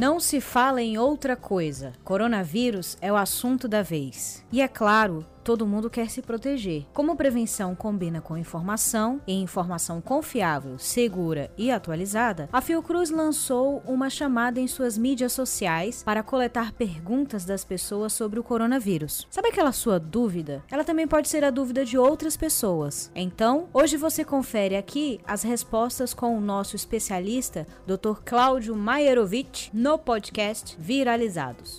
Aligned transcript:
Não 0.00 0.18
se 0.18 0.40
fala 0.40 0.80
em 0.80 0.96
outra 0.96 1.36
coisa. 1.36 1.92
Coronavírus 2.02 2.96
é 3.02 3.12
o 3.12 3.16
assunto 3.16 3.68
da 3.68 3.82
vez. 3.82 4.42
E 4.50 4.62
é 4.62 4.66
claro, 4.66 5.26
todo 5.42 5.66
mundo 5.66 5.90
quer 5.90 6.10
se 6.10 6.22
proteger. 6.22 6.86
Como 6.92 7.16
prevenção 7.16 7.74
combina 7.74 8.20
com 8.20 8.36
informação 8.36 9.20
e 9.26 9.34
informação 9.34 10.00
confiável, 10.00 10.78
segura 10.78 11.50
e 11.56 11.70
atualizada, 11.70 12.48
a 12.52 12.60
Fiocruz 12.60 13.10
lançou 13.10 13.82
uma 13.86 14.10
chamada 14.10 14.60
em 14.60 14.66
suas 14.66 14.96
mídias 14.96 15.32
sociais 15.32 16.02
para 16.02 16.22
coletar 16.22 16.72
perguntas 16.72 17.44
das 17.44 17.64
pessoas 17.64 18.12
sobre 18.12 18.38
o 18.38 18.44
coronavírus. 18.44 19.26
Sabe 19.30 19.48
aquela 19.48 19.72
sua 19.72 19.98
dúvida? 19.98 20.62
Ela 20.70 20.84
também 20.84 21.06
pode 21.06 21.28
ser 21.28 21.44
a 21.44 21.50
dúvida 21.50 21.84
de 21.84 21.98
outras 21.98 22.36
pessoas. 22.36 23.10
Então, 23.14 23.68
hoje 23.72 23.96
você 23.96 24.24
confere 24.24 24.76
aqui 24.76 25.20
as 25.26 25.42
respostas 25.42 26.14
com 26.14 26.36
o 26.36 26.40
nosso 26.40 26.76
especialista, 26.76 27.66
Dr. 27.86 28.20
Cláudio 28.24 28.74
Maierovitch, 28.76 29.68
no 29.72 29.98
podcast 29.98 30.76
Viralizados. 30.78 31.78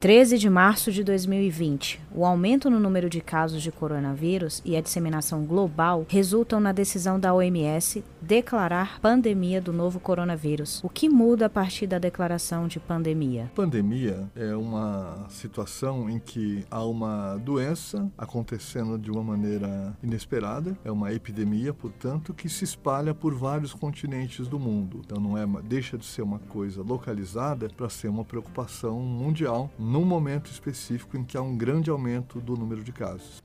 13 0.00 0.38
de 0.38 0.48
março 0.48 0.92
de 0.92 1.02
2020, 1.02 2.00
o 2.14 2.24
aumento 2.24 2.70
no 2.70 2.78
número 2.78 3.10
de 3.10 3.20
casos 3.20 3.60
de 3.60 3.72
coronavírus 3.72 4.62
e 4.64 4.76
a 4.76 4.80
disseminação 4.80 5.44
global 5.44 6.06
resultam 6.08 6.60
na 6.60 6.70
decisão 6.70 7.18
da 7.18 7.34
OMS 7.34 8.04
declarar 8.22 9.00
pandemia 9.00 9.60
do 9.60 9.72
novo 9.72 9.98
coronavírus. 9.98 10.80
O 10.84 10.88
que 10.88 11.08
muda 11.08 11.46
a 11.46 11.50
partir 11.50 11.88
da 11.88 11.98
declaração 11.98 12.68
de 12.68 12.78
pandemia? 12.78 13.50
Pandemia 13.56 14.30
é 14.36 14.54
uma 14.54 15.26
situação 15.28 16.08
em 16.08 16.20
que 16.20 16.64
há 16.70 16.84
uma 16.84 17.36
doença 17.38 18.08
acontecendo 18.16 18.96
de 18.96 19.10
uma 19.10 19.24
maneira 19.24 19.96
inesperada, 20.00 20.78
é 20.84 20.92
uma 20.92 21.12
epidemia, 21.12 21.74
portanto, 21.74 22.32
que 22.32 22.48
se 22.48 22.62
espalha 22.62 23.12
por 23.12 23.34
vários 23.34 23.74
continentes 23.74 24.46
do 24.46 24.60
mundo. 24.60 25.00
Então 25.04 25.20
não 25.20 25.36
é, 25.36 25.44
deixa 25.64 25.98
de 25.98 26.06
ser 26.06 26.22
uma 26.22 26.38
coisa 26.38 26.82
localizada 26.82 27.68
para 27.76 27.88
ser 27.88 28.06
uma 28.06 28.24
preocupação 28.24 29.00
mundial 29.00 29.68
num 29.88 30.04
momento 30.04 30.50
específico 30.50 31.16
em 31.16 31.24
que 31.24 31.36
há 31.36 31.42
um 31.42 31.56
grande 31.56 31.88
aumento 31.88 32.40
do 32.40 32.54
número 32.56 32.84
de 32.84 32.92
casos. 32.92 33.42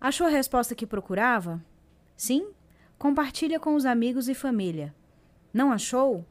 Achou 0.00 0.26
a 0.26 0.30
resposta 0.30 0.74
que 0.74 0.86
procurava? 0.86 1.60
Sim? 2.16 2.50
Compartilha 2.98 3.58
com 3.58 3.74
os 3.74 3.84
amigos 3.84 4.28
e 4.28 4.34
família. 4.34 4.94
Não 5.52 5.72
achou? 5.72 6.24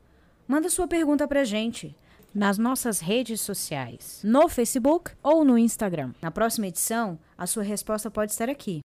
Manda 0.47 0.69
sua 0.69 0.87
pergunta 0.87 1.27
pra 1.27 1.43
gente 1.43 1.95
nas 2.33 2.57
nossas 2.57 3.01
redes 3.01 3.41
sociais, 3.41 4.21
no 4.23 4.47
Facebook 4.47 5.11
ou 5.21 5.43
no 5.43 5.57
Instagram. 5.57 6.13
Na 6.21 6.31
próxima 6.31 6.67
edição, 6.67 7.19
a 7.37 7.45
sua 7.45 7.63
resposta 7.63 8.09
pode 8.09 8.31
estar 8.31 8.49
aqui. 8.49 8.79